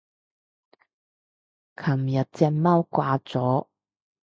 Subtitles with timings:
[1.75, 3.67] 琴日隻貓掛咗